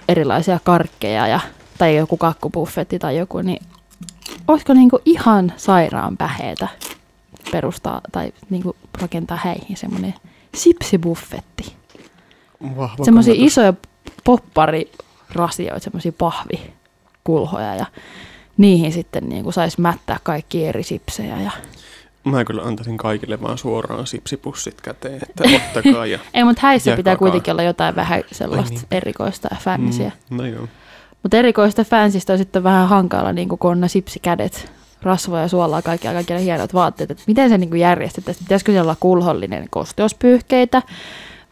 erilaisia 0.08 0.60
karkkeja 0.64 1.26
ja, 1.26 1.40
tai 1.78 1.96
joku 1.96 2.16
kakkubuffetti 2.16 2.98
tai 2.98 3.16
joku, 3.16 3.38
niin 3.38 3.66
olisiko 4.48 4.74
niinku 4.74 4.98
ihan 5.04 5.52
sairaan 5.56 6.16
päheetä 6.16 6.68
perustaa 7.50 8.00
tai 8.12 8.32
niinku 8.50 8.76
rakentaa 9.00 9.38
häihin 9.44 9.76
semmoinen 9.76 10.14
sipsibuffetti. 10.54 11.76
Semmoisia 13.04 13.34
isoja 13.36 13.74
popparirasioita, 14.24 15.84
semmoisia 15.84 16.12
pahvi 16.18 16.72
kulhoja 17.24 17.74
ja 17.74 17.86
niihin 18.56 18.92
sitten 18.92 19.28
niin 19.28 19.42
kuin 19.42 19.52
saisi 19.52 19.80
mättää 19.80 20.18
kaikki 20.22 20.66
eri 20.66 20.82
sipsejä. 20.82 21.40
Ja... 21.42 21.50
Mä 22.26 22.44
kyllä 22.44 22.62
antaisin 22.62 22.96
kaikille 22.96 23.42
vaan 23.42 23.58
suoraan 23.58 24.06
sipsipussit 24.06 24.80
käteen, 24.80 25.20
että 25.28 25.44
ottakaa 25.56 26.06
ja 26.06 26.18
Ei, 26.34 26.44
mutta 26.44 26.62
häissä 26.62 26.96
pitää 26.96 27.12
Jakakaa. 27.12 27.18
kuitenkin 27.18 27.52
olla 27.52 27.62
jotain 27.62 27.96
vähän 27.96 28.22
sellaista 28.32 28.74
niin. 28.74 28.86
erikoista 28.90 29.48
ja 29.50 29.56
fännisiä. 29.60 30.12
Mm. 30.30 30.36
No 30.36 30.46
joo. 30.46 30.68
Mutta 31.22 31.36
erikoista 31.36 31.84
fansista 31.84 32.32
on 32.32 32.38
sitten 32.38 32.62
vähän 32.64 32.88
hankala, 32.88 33.32
niin 33.32 33.48
kun 33.48 33.58
on 33.62 33.80
ne 33.80 33.88
sipsikädet, 33.88 34.72
rasvoja, 35.02 35.48
suolaa, 35.48 35.82
kaikki, 35.82 36.08
kaikki 36.08 36.32
ne 36.32 36.42
hienot 36.42 36.74
vaatteet. 36.74 37.10
Että 37.10 37.22
miten 37.26 37.48
se 37.48 37.58
niin 37.58 37.70
kuin 37.70 37.80
järjestettäisiin? 37.80 38.44
Pitäisikö 38.44 38.72
siellä 38.72 38.86
olla 38.86 38.96
kulhollinen 39.00 39.66
kosteuspyyhkeitä? 39.70 40.82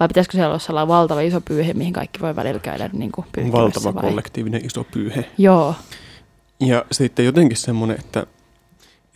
Vai 0.01 0.09
pitäisikö 0.09 0.33
siellä 0.33 0.49
olla 0.49 0.59
sellainen 0.59 0.89
valtava 0.89 1.21
iso 1.21 1.41
pyyhe, 1.41 1.73
mihin 1.75 1.93
kaikki 1.93 2.21
voi 2.21 2.37
välillä 2.37 2.61
käydä 2.61 2.91
niin 2.93 3.13
kuin 3.13 3.27
Valtava 3.53 3.95
vai? 3.95 4.03
kollektiivinen 4.03 4.65
iso 4.65 4.85
pyyhe. 4.85 5.25
Joo, 5.39 5.75
Ja 6.61 6.85
sitten 6.93 7.25
jotenkin 7.25 7.57
semmoinen, 7.57 7.97
että, 8.01 8.27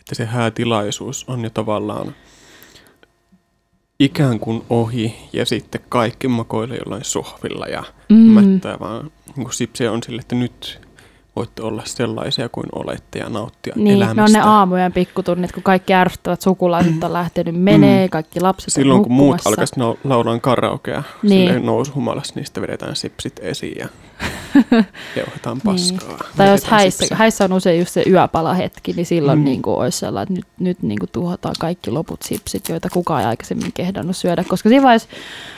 että 0.09 0.15
se 0.15 0.25
häätilaisuus 0.25 1.25
on 1.27 1.43
jo 1.43 1.49
tavallaan 1.49 2.15
ikään 3.99 4.39
kuin 4.39 4.63
ohi 4.69 5.15
ja 5.33 5.45
sitten 5.45 5.81
kaikki 5.89 6.27
makoilee 6.27 6.77
jollain 6.77 7.03
sohvilla 7.03 7.65
ja 7.65 7.83
Mm. 8.09 8.15
mm. 8.17 8.31
mättää 8.31 8.79
vaan 8.79 9.11
niin 9.35 9.43
kuin 9.43 9.53
sipsiä 9.53 9.91
on 9.91 10.03
sille, 10.03 10.21
että 10.21 10.35
nyt 10.35 10.81
voitte 11.35 11.61
olla 11.61 11.81
sellaisia 11.85 12.49
kuin 12.49 12.65
olette 12.75 13.19
ja 13.19 13.29
nauttia 13.29 13.73
niin, 13.75 13.95
elämästä. 13.95 14.15
ne 14.15 14.23
on 14.23 14.31
ne 14.31 14.39
aamujen 14.41 14.93
pikkutunnit, 14.93 15.51
kun 15.51 15.63
kaikki 15.63 15.93
ärsyttävät 15.93 16.41
sukulaiset 16.41 17.03
on 17.03 17.13
lähtenyt 17.13 17.55
menee, 17.55 18.05
Mm. 18.05 18.09
kaikki 18.09 18.39
lapset 18.39 18.73
Silloin 18.73 19.03
kun 19.03 19.11
muut 19.11 19.25
nukkumassa. 19.35 19.49
alkaisi 19.49 19.75
nau- 19.75 20.09
laulaa 20.09 20.39
karaokea, 20.39 21.03
Niin. 21.23 21.51
niin. 21.51 21.65
nousuhumalassa, 21.65 22.33
niistä 22.35 22.61
vedetään 22.61 22.95
sipsit 22.95 23.39
esiin 23.39 23.77
ja 23.79 23.87
jauhetaan 25.17 25.61
paskaa. 25.65 26.09
Niin. 26.09 26.37
Tai 26.37 26.49
jos 26.49 26.63
häissä, 26.63 27.15
häissä 27.15 27.43
on 27.43 27.53
usein 27.53 27.79
just 27.79 27.91
se 27.91 28.03
yöpalahetki, 28.07 28.93
niin 28.93 29.05
silloin 29.05 29.39
mm. 29.39 29.45
Niin 29.45 29.61
kuin 29.61 29.77
olisi 29.77 29.97
sellainen, 29.97 30.23
että 30.23 30.33
nyt, 30.33 30.45
nyt 30.59 30.81
niin 30.81 30.99
kuin 30.99 31.09
tuhotaan 31.11 31.55
kaikki 31.59 31.91
loput 31.91 32.21
sipsit, 32.21 32.69
joita 32.69 32.89
kukaan 32.89 33.21
ei 33.21 33.27
aikaisemmin 33.27 33.73
kehdannut 33.73 34.17
syödä. 34.17 34.43
Koska 34.47 34.69
siinä 34.69 34.83
vaiheessa 34.83 35.09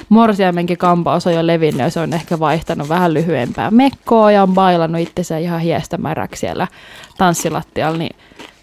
morsiamenkin 0.10 0.78
kampaus 0.78 1.28
on 1.28 1.34
jo 1.34 1.48
levinnyt 1.48 1.82
ja 1.82 1.90
se 1.90 2.00
on 2.00 2.14
ehkä 2.14 2.40
vaihtanut 2.40 2.90
vähän 2.90 3.14
lyhyempää 3.14 3.72
mekkoa 3.72 4.32
ja 4.32 4.44
on 4.44 4.54
bailannut 4.54 5.02
itsensä 5.02 5.38
ihan 5.38 5.60
hiestämäräksi 5.60 6.40
siellä 6.40 6.68
tanssilattialla, 7.18 7.98
niin 7.98 8.16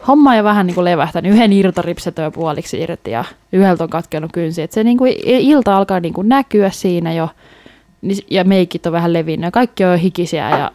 homma 0.09 0.37
jo 0.37 0.45
vähän 0.45 0.67
niin 0.67 0.75
kuin 0.75 0.85
levähtänyt. 0.85 1.33
Yhden 1.33 1.53
irtoripset 1.53 2.19
on 2.19 2.25
jo 2.25 2.31
puoliksi 2.31 2.81
irti 2.81 3.11
ja 3.11 3.25
yhdeltä 3.53 3.85
on 3.85 3.91
katkenut 3.91 4.33
kynsi. 4.33 4.63
Et 4.63 4.73
se 4.73 4.85
niin 4.85 4.99
kuin 4.99 5.15
ilta 5.27 5.77
alkaa 5.77 6.01
niin 6.01 6.15
kuin 6.15 6.29
näkyä 6.29 6.71
siinä 6.71 7.13
jo 7.13 7.29
ja 8.31 8.45
meikit 8.45 8.87
on 8.87 8.93
vähän 8.93 9.13
levinnyt 9.13 9.47
ja 9.47 9.51
kaikki 9.51 9.85
on 9.85 9.99
hikisiä 9.99 10.51
ja 10.51 10.73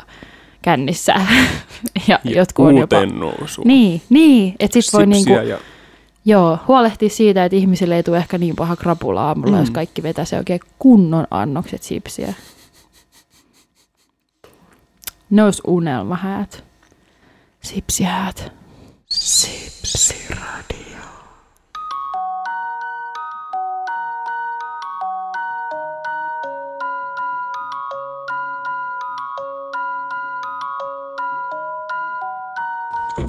kännissä. 0.61 1.13
ja, 2.07 2.19
Ja 2.23 2.31
jotkut 2.31 2.65
on 2.65 2.77
jopa... 2.77 3.05
nousuun. 3.05 3.67
Niin, 3.67 4.01
niin 4.09 4.55
että 4.59 4.81
sit 4.81 4.93
voi 4.93 5.07
niinku, 5.07 5.33
ja 5.33 5.57
joo, 6.25 6.59
huolehtia 6.67 7.09
siitä, 7.09 7.45
että 7.45 7.55
ihmisille 7.55 7.95
ei 7.95 8.03
tule 8.03 8.17
ehkä 8.17 8.37
niin 8.37 8.55
paha 8.55 8.75
krapula 8.75 9.27
aamulla, 9.27 9.51
mm. 9.51 9.59
jos 9.59 9.71
kaikki 9.71 10.03
vetäisi 10.03 10.35
oikein 10.35 10.59
kunnon 10.79 11.27
annokset 11.31 11.83
sipsiä. 11.83 12.33
Nous 15.29 15.61
unelmahäät. 15.67 16.63
Sipsihäät. 17.61 18.51
Sipsiradio. 19.09 21.02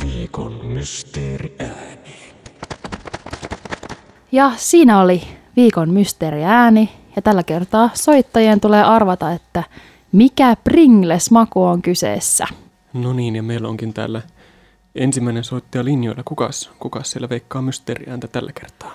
Viikon 0.03 0.67
mysteeriääni. 0.67 2.17
Ja 4.33 4.53
siinä 4.57 5.01
oli 5.01 5.23
viikon 5.57 5.91
mysteeriääni. 5.91 6.93
Ja 7.17 7.23
tällä 7.23 7.43
kertaa 7.43 7.91
soittajien 7.95 8.61
tulee 8.61 8.83
arvata, 8.83 9.33
että 9.33 9.63
mikä 10.13 10.57
Pringles-maku 10.65 11.65
on 11.65 11.83
kyseessä. 11.83 12.47
No 12.93 13.13
niin, 13.13 13.37
ja 13.37 13.43
meillä 13.43 13.69
onkin 13.69 13.95
täällä 13.95 14.23
ensimmäinen 14.95 15.45
soittaja 15.45 15.85
linjoilla. 15.85 16.23
Kukas, 16.25 16.71
kukas 16.79 17.11
siellä 17.11 17.29
veikkaa 17.29 17.63
mysteeriääntä 17.63 18.29
tällä 18.29 18.53
kertaa? 18.61 18.93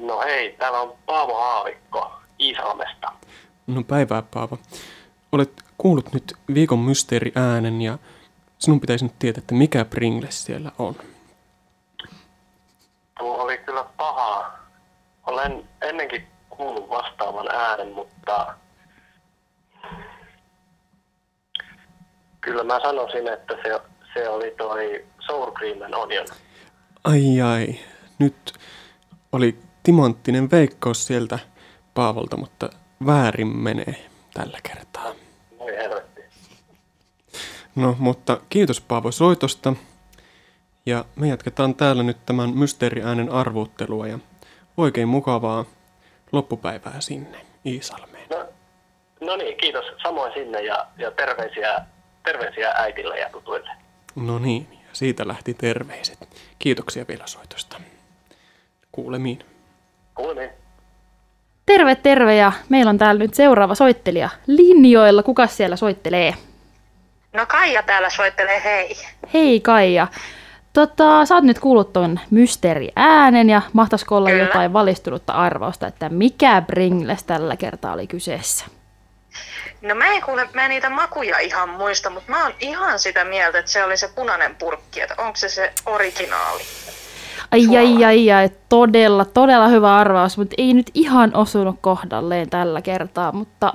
No 0.00 0.20
hei, 0.20 0.56
täällä 0.58 0.80
on 0.80 0.92
Paavo 1.06 1.34
Haavikko 1.34 2.12
Iisalmesta. 2.40 3.12
No 3.66 3.82
päivää 3.82 4.22
Paavo. 4.22 4.58
Olet 5.32 5.52
kuullut 5.78 6.12
nyt 6.12 6.34
viikon 6.54 6.78
mysteeriäänen 6.78 7.82
ja 7.82 7.98
sinun 8.58 8.80
pitäisi 8.80 9.04
nyt 9.04 9.18
tietää, 9.18 9.38
että 9.38 9.54
mikä 9.54 9.84
Pringles 9.84 10.44
siellä 10.44 10.72
on. 10.78 10.94
Tuo 13.18 13.42
oli 13.42 13.58
kyllä 13.58 13.84
paha. 13.96 14.52
Olen 15.26 15.68
ennenkin 15.82 16.26
kuullut 16.50 16.88
vastaavan 16.88 17.48
äänen, 17.54 17.92
mutta 17.92 18.54
kyllä 22.40 22.64
mä 22.64 22.80
sanoisin, 22.82 23.28
että 23.28 23.54
se, 23.62 23.80
se 24.14 24.28
oli 24.28 24.54
toi 24.58 25.06
sour 25.26 25.52
cream 25.52 25.82
and 25.82 25.94
onion. 25.94 26.26
Ai 27.04 27.40
ai, 27.40 27.66
nyt 28.18 28.52
oli 29.32 29.58
timanttinen 29.82 30.50
veikkaus 30.50 31.06
sieltä 31.06 31.38
Paavolta, 31.94 32.36
mutta 32.36 32.70
väärin 33.06 33.56
menee 33.56 34.06
tällä 34.34 34.58
kertaa. 34.62 35.12
Voi 35.58 35.76
helvetti. 35.76 36.05
No, 37.76 37.96
mutta 37.98 38.40
kiitos 38.50 38.80
Paavo 38.80 39.12
soitosta. 39.12 39.72
Ja 40.86 41.04
me 41.16 41.28
jatketaan 41.28 41.74
täällä 41.74 42.02
nyt 42.02 42.16
tämän 42.26 42.50
mysteeriäänen 42.50 43.32
arvuuttelua 43.32 44.06
ja 44.06 44.18
oikein 44.76 45.08
mukavaa 45.08 45.64
loppupäivää 46.32 47.00
sinne 47.00 47.38
Iisalmeen. 47.66 48.28
No, 48.30 48.46
no 49.20 49.36
niin, 49.36 49.56
kiitos 49.56 49.84
samoin 50.02 50.32
sinne 50.32 50.62
ja, 50.62 50.86
ja 50.98 51.10
terveisiä, 51.10 51.80
terveisiä 52.24 52.70
äitille 52.70 53.18
ja 53.18 53.30
tutuille. 53.30 53.70
No 54.14 54.38
niin, 54.38 54.66
ja 54.72 54.88
siitä 54.92 55.28
lähti 55.28 55.54
terveiset. 55.54 56.28
Kiitoksia 56.58 57.04
vielä 57.08 57.26
soitosta. 57.26 57.80
Kuulemiin. 58.92 59.38
Kuulemiin. 60.14 60.50
Terve, 61.66 61.94
terve 61.94 62.36
ja 62.36 62.52
meillä 62.68 62.90
on 62.90 62.98
täällä 62.98 63.18
nyt 63.18 63.34
seuraava 63.34 63.74
soittelija 63.74 64.28
linjoilla. 64.46 65.22
Kuka 65.22 65.46
siellä 65.46 65.76
soittelee? 65.76 66.34
No 67.36 67.46
Kaija 67.46 67.82
täällä 67.82 68.10
soittelee 68.10 68.62
hei. 68.64 68.96
Hei 69.34 69.60
Kaija. 69.60 70.06
Tota, 70.72 71.24
sä 71.26 71.34
oot 71.34 71.44
nyt 71.44 71.58
kuullut 71.58 71.92
ton 71.92 72.20
mysteeriäänen 72.30 73.50
ja 73.50 73.62
mahtaisiko 73.72 74.16
olla 74.16 74.30
Kyllä. 74.30 74.42
jotain 74.42 74.72
valistunutta 74.72 75.32
arvausta, 75.32 75.86
että 75.86 76.08
mikä 76.08 76.62
Pringles 76.66 77.24
tällä 77.24 77.56
kertaa 77.56 77.92
oli 77.92 78.06
kyseessä? 78.06 78.64
No 79.82 79.94
mä 79.94 80.06
en 80.06 80.22
kuule, 80.22 80.48
mä 80.54 80.64
en 80.64 80.70
niitä 80.70 80.90
makuja 80.90 81.38
ihan 81.38 81.68
muista, 81.68 82.10
mutta 82.10 82.30
mä 82.30 82.42
oon 82.42 82.52
ihan 82.60 82.98
sitä 82.98 83.24
mieltä, 83.24 83.58
että 83.58 83.70
se 83.70 83.84
oli 83.84 83.96
se 83.96 84.08
punainen 84.14 84.56
purkki, 84.56 85.00
että 85.00 85.14
onko 85.18 85.36
se 85.36 85.48
se 85.48 85.72
originaali. 85.86 86.62
Ai, 87.50 87.76
ai, 87.76 88.04
ai, 88.04 88.32
ai, 88.32 88.50
todella, 88.68 89.24
todella 89.24 89.68
hyvä 89.68 89.96
arvaus, 89.96 90.38
mutta 90.38 90.54
ei 90.58 90.74
nyt 90.74 90.90
ihan 90.94 91.36
osunut 91.36 91.76
kohdalleen 91.80 92.50
tällä 92.50 92.82
kertaa, 92.82 93.32
mutta 93.32 93.74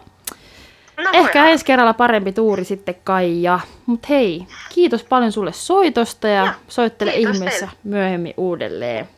No 1.04 1.10
ehkä 1.14 1.22
voidaan. 1.40 1.50
ensi 1.52 1.66
kerralla 1.66 1.94
parempi 1.94 2.32
tuuri 2.32 2.64
sitten 2.64 2.96
Kaija. 3.04 3.60
Mutta 3.86 4.08
hei, 4.10 4.46
kiitos 4.74 5.04
paljon 5.04 5.32
sulle 5.32 5.54
soitosta 5.54 6.28
ja 6.28 6.44
Joo, 6.46 6.54
viimeessä 6.70 7.12
kiitos 7.16 7.36
ihmeessä 7.36 7.60
teille. 7.66 7.80
myöhemmin 7.84 8.34
uudelleen. 8.38 9.10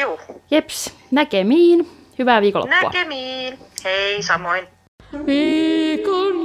Juu, 0.00 0.18
Jeps, 0.50 0.94
näkemiin. 1.10 1.88
Hyvää 2.18 2.40
viikonloppua. 2.40 2.78
näkemiin. 2.82 3.58
Hei, 3.84 4.22
samoin. 4.22 4.68
Viikon 5.26 6.36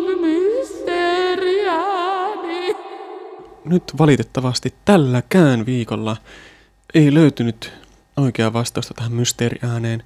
mysteeriääni. 1.43 2.76
Nyt 3.65 3.84
valitettavasti 3.99 4.73
tälläkään 4.86 5.65
viikolla 5.65 6.17
ei 6.93 7.13
löytynyt 7.13 7.73
oikeaa 8.17 8.54
vastausta 8.54 8.93
tähän 8.93 9.12
mysteeriääneen. 9.13 10.04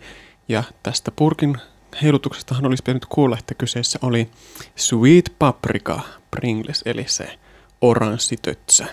Ja 0.50 0.64
tästä 0.84 1.12
purkin 1.16 1.58
heilutuksestahan 2.02 2.66
olisi 2.66 2.84
pitänyt 2.84 3.06
kuulla, 3.06 3.38
että 3.40 3.56
kyseessä 3.56 4.00
oli 4.02 4.30
Sweet 4.76 5.34
Paprika 5.40 6.00
Pringles, 6.32 6.84
eli 6.86 7.06
se 7.08 7.40
oranssitötsä. 7.82 8.86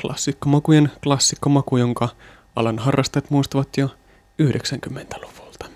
Klassikkomakujen 0.00 0.92
klassikkomaku, 1.02 1.76
jonka 1.76 2.08
alan 2.56 2.78
harrastajat 2.78 3.30
muistavat 3.30 3.68
jo 3.76 3.88
90-luvulta. 4.42 5.66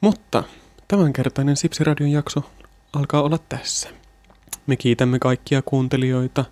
Mutta 0.00 0.44
tämänkertainen 0.88 1.56
Sipsiradion 1.56 2.10
jakso 2.10 2.42
alkaa 2.92 3.22
olla 3.22 3.38
tässä. 3.48 3.88
Me 4.66 4.76
kiitämme 4.76 5.18
kaikkia 5.18 5.62
kuuntelijoita. 5.62 6.44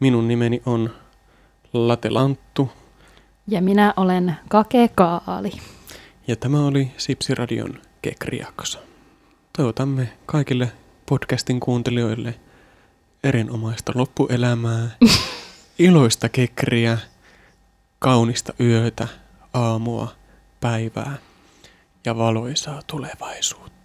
Minun 0.00 0.28
nimeni 0.28 0.62
on 0.66 0.90
Late 1.72 2.10
Lanttu 2.10 2.70
Ja 3.46 3.62
minä 3.62 3.94
olen 3.96 4.36
Kake 4.48 4.88
Kaali. 4.94 5.52
Ja 6.28 6.36
tämä 6.36 6.66
oli 6.66 6.92
Sipsiradion 6.96 7.82
Kekrijakso. 8.02 8.78
Toivotamme 9.56 10.12
kaikille 10.26 10.72
podcastin 11.06 11.60
kuuntelijoille 11.60 12.34
erinomaista 13.24 13.92
loppuelämää, 13.94 14.88
iloista 15.78 16.28
kekriä, 16.28 16.98
kaunista 17.98 18.52
yötä, 18.60 19.08
aamua, 19.52 20.14
päivää 20.60 21.18
ja 22.04 22.16
valoisaa 22.16 22.82
tulevaisuutta. 22.86 23.77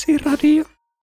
Sipsiradio. 0.00 0.39